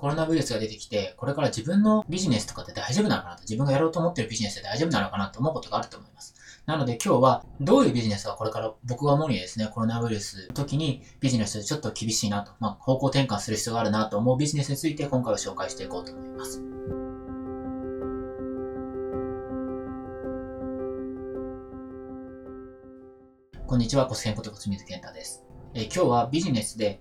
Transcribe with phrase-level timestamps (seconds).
[0.00, 6.34] コロナウイルスが出てきて、これから自分のビジネスとかって大丈夫なのかなと、自分がやろうと思ってるビジネスで大丈夫なのかなと思うことがあると思います。
[6.64, 16.62] なので今日はどういうビジネスがこれから僕が主にですね、コロナウイルスの時にビジネスでちょっと厳しいなと、まあ、方向転換する必要があるなと思うビジネスについて今回は紹介していこうと思います。
[23.66, 25.44] こんにちは、コスケンこと小水健太です。
[25.74, 27.00] え今日はビジネスで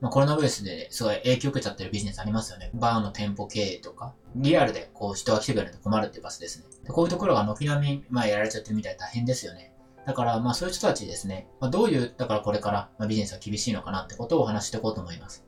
[0.00, 2.70] まあ、コロナウイルスですごい影響受けちゃってるビジネスありますよね。
[2.74, 6.66] バーの店舗経営とか、リアルでこう人が来てくれると困るっていう場所ですね。
[6.84, 9.74] でこういうところが軒並み、まあ、やられちゃってるみたい大変ですよね。
[10.06, 15.44] だから、まあそういう人たちですね、まあ、どういう、だからこれから、まあ、ビジネスが厳しいのかなってことをお話していこうと思います。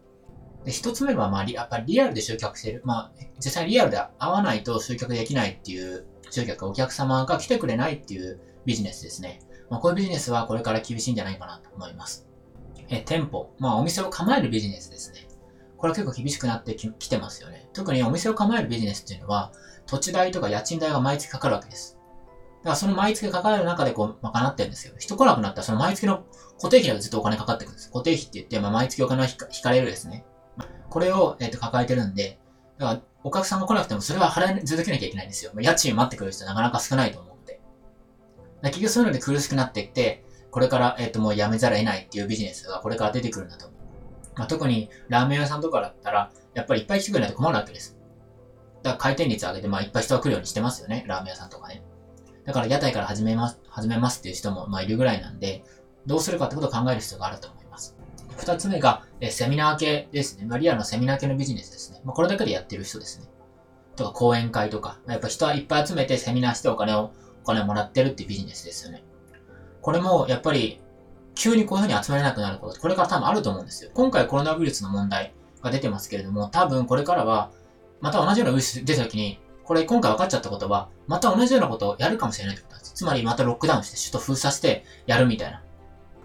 [0.65, 2.83] で、一つ目は、まあ、やっぱりリアルで集客してる。
[2.85, 3.13] まあ、
[3.43, 9.41] 実際リアルで会わないと集客できないっていう集客、お客様が来てくれないっていうビジネスですね。
[9.71, 12.29] まあ、こういうビジネスはこれから厳しいんじゃないかなと思います。
[12.93, 15.27] え店舗、まあお店を構えるビジネスですね。
[15.79, 17.69] これは結構厳しくなってきてますよね。
[17.73, 19.53] 特にお店を構えるビジネスっていうのは、
[19.87, 21.99] 土地代とか家賃代が毎月かかるわけです。
[22.61, 24.95] だからその毎月かかる中でこう、賄ってるんですよ。
[24.99, 26.25] 人来なくなったらその毎月の
[26.59, 27.91] 固定費だけずっとお金かかってくるんです。
[27.91, 30.25] 固定費って言って、まあ、毎月お金が引かれるですね。
[30.91, 32.39] これを、えー、と抱えてるんで、
[32.79, 35.53] だからお客さんが来なくてもそれは払い続けなきゃいけないんですよ。
[35.59, 37.61] 家賃待ってくる人なかなか少ないと思うんで。
[38.63, 43.81] 結局そういうので苦しくなっていって、これから、えっ、と、もうやめざるを得ないっていうビジネスがこれから出てくるんだと思う。
[44.37, 47.97] まあ、特にラーメン屋さんとかだったら、やっぱりいっぱい来てくれないと困るわけです。
[48.83, 51.05] だから回転率上げて、まあ、いっぱい人が来るようにしてますよね。
[51.09, 51.83] ラーメン屋さんとかね。
[52.45, 55.65] だから屋台から始めます、始めますっていう人も、まあ、いるぐらいなんで、
[56.05, 57.97] どうするかってことを考える必要があると思います。
[58.37, 60.45] 二つ目が、えセミナー系ですね。
[60.45, 62.03] まあ、リアルのセミナー系のビジネスですね。
[62.05, 63.27] まあ、これだけでやってる人ですね。
[63.97, 67.13] とか、講演会とか、やっぱ人はいっぱい集めてセミナーしてお金を、
[67.45, 69.05] お金をもらってるっていうビジネスですよね。
[69.83, 70.81] これも、やっぱり、
[71.35, 73.91] 急にこういう風に集まれなくなること、これから多分あると思うんですよ。
[73.95, 77.51] 今回コロナウイルスの問題が出てますけれども、多分これからは、
[78.01, 82.95] また同じようなウイルス出た時に、これ今回分かっちゃったことは、また同じようなことをやるかもしれないってことなんです。
[82.95, 85.63] つまりまたロックダウンして首都封鎖してやるみたいな。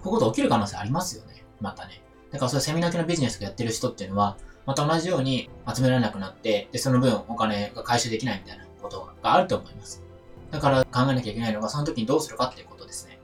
[0.04, 1.44] こういうこと起きる可能性ありますよね。
[1.60, 2.04] またね。
[2.32, 10.04] だからそういうセミナー系のビジネスをやってる人っていうのは、また同じように集められなくなって、で、その分お金が回収できないみたいなことがあると思います。
[10.52, 13.18] だから考えなきゃいけないのが、その時にどうするかっていうことですね。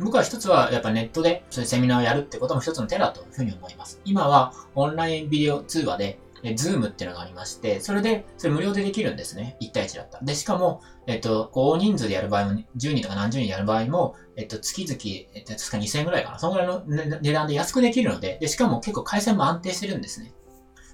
[0.00, 4.00] 僕は一つはやっぱネットでそういうセミナーをやるってことも一つの手だというふうに思います。
[4.04, 9.56] 今はオンラインビデオ通話で、え、ズームっていうのがありまして、それで、それ無料でできるんですね。
[9.60, 10.20] 1対1だった。
[10.22, 14.98] で、しかも、えっと、こう、大人数でやる場合も、10人とか何十人やる場合も、えっと、月々、
[15.34, 16.38] えっと、確か2000円ぐらいかな。
[16.38, 16.82] そのぐらいの
[17.20, 20.32] 値段で安くできるので、で、しかも結構回線も安定してるんですね。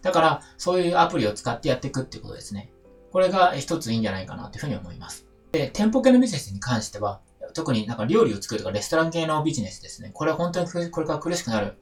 [0.01, 2.71] だから、そういうアプリを使ってやっていくってことですね。
[3.13, 5.27] これが一ついいんじゃないかなというふうに思います。
[5.53, 7.21] で、店舗系のビジネスに関しては、
[7.55, 10.11] 特になんか料理を作るとかレストラン系のビジネスですね。
[10.13, 11.77] これは本当にこれから苦しくなる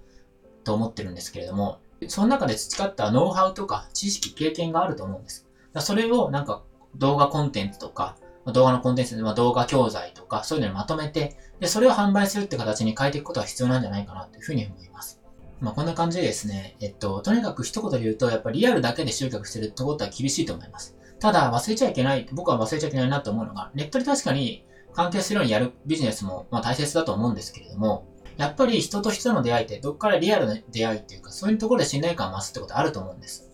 [0.64, 5.46] と思ってるんですけれども、その中で培ったノウハウとか知識、経験があると思うんです。
[5.78, 6.62] それをなんか
[6.96, 8.16] 動画コンテンツとか、
[8.46, 15.20] 動画のコンテンツで、ま動画教材とか、そういうのにまとめて、で、それを販売するって形に変えていくことが必要なんじゃないかなというふうに思います。
[15.60, 20.96] まあ、こんな感じでですね、えっと、とにかく一言で言うと、やっぱりリアルだけで集客してるってことは厳しいと思います。
[21.20, 33.50] ただ、忘れちゃいけない、僕は忘れちゃいけないなと思うのが、ネットで確かに関係するようにやるビジネスも、まあ、大切だと思うんですけれども、やっぱり人と人の出会いって、どっからリアルな出会いっていうか、そういうところで信頼感を増すってことあると思うんです。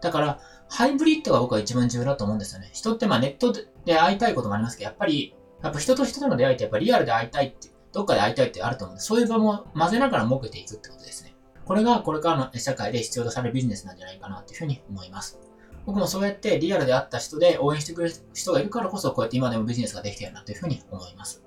[0.00, 2.70] だから、ハイブリッドが僕は一番重要だと思うんですよね。
[2.72, 3.52] 人ってまあネット
[3.84, 9.06] で会いたいこともありますけど、やっぱり、やっぱ人と人との出会いってやっぱリアルで会いたいって、どっかで会いたいってあると思うんです。
[9.06, 11.34] そういう場も混ぜながら設けていくってことですね。
[11.64, 15.38] これがこれからの社会で必要とされるビジネスなんじゃないかなっていうふうに思います。
[15.86, 21.42] 僕もそうやってリアルで会った人で応援してくれる人がいるからこそ、こうやって今でもビジネスができてるなというふうに思います。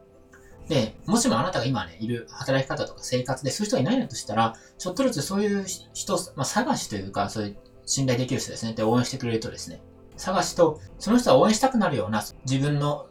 [0.68, 9.82] で、もしもあなたが今ね、いる働き方とか生活でそういう人がいないのとしたら、ちょっとずつそういう人、まあ、探しというか、そういう信頼できる人ですね、で応援してくれるとですね、
[10.18, 13.08] 探しと、その人は応援したくなるような自分の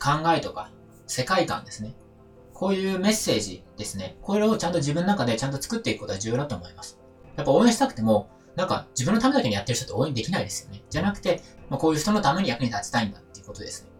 [0.00, 0.70] 考えとか、
[1.06, 1.94] 世界観ですね。
[2.52, 4.16] こういうメッセージですね。
[4.22, 6.98] これをちゃんと自分の中でちゃんと作っていくことは重要だと思います。
[7.36, 10.82] やっぱ応援したくても、なんか自分のためだけにやってる人って応援できないですよね。
[10.88, 13.90] じゃなくて、まあ、こういう人のために役に立ちたいんだっていうことですね。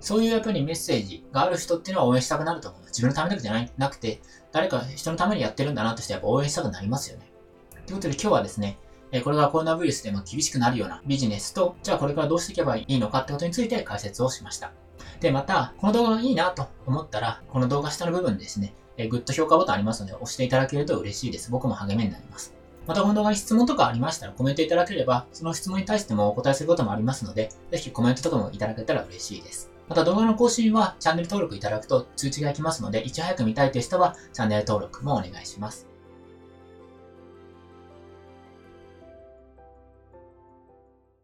[0.00, 2.82] そういうやっぱりメッセージがある人っていうのは応援したくなると思う。
[2.86, 4.20] 自分のためだけじゃないなくて、
[4.52, 7.30] 誰か人のためにやってるんだなとしてやっぱ応援したくなりますよね。
[7.86, 8.78] ということで今日はですね、
[9.24, 14.72] これがコロナウイルスでも厳しくなるようなビジネスと、じゃあこれからどうしていけばいいのかってことについて解説をしました。
[15.20, 18.74] で、また、この動画がいいなと思ったら、この動画下の部分ですね、
[19.10, 21.50] グッド評価ボタンありますので押していただけると嬉しいです。
[21.50, 22.54] 僕も励みになります。
[22.88, 29.70] またこの動画に質問とかありましたらコメントいただければ、その質問に対してもお答えすることもありますので、ぜひコメントとかもいただけたら嬉しいです。
[29.88, 35.86] また動画の更新はチャンネル登録いただくと通知が来ますので、いち早く見たいという人はチャンネル登録もお願いします。